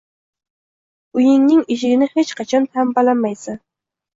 Uyingning 1.19 1.61
eshigini 1.75 2.09
hech 2.15 2.35
qachon 2.41 2.69
tambalamaysan 2.79 3.65